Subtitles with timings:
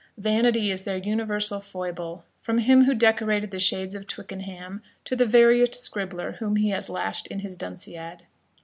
[0.17, 5.27] Vanity is their universal foible, from him who decorated the shades of Twickenham, to the
[5.27, 8.23] veriest scribbler whom he has lashed in his Dunciad.